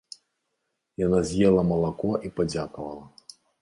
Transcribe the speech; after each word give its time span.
Яна 1.05 1.21
з'ела 1.33 1.61
малако 1.71 2.11
і 2.31 2.35
падзякавала. 2.39 3.05